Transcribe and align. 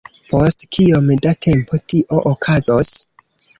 Post 0.29 0.63
kiom 0.77 1.11
da 1.27 1.35
tempo 1.47 1.81
tio 1.93 2.25
okazos? 2.35 2.93